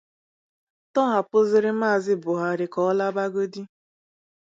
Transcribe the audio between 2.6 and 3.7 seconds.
ka ọ labagodi